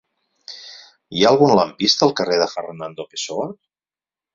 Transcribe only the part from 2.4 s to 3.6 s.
de Fernando Pessoa?